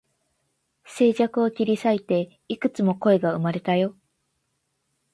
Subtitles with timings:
[0.83, 3.95] 静寂を切り裂いて、幾つも声が生まれたよ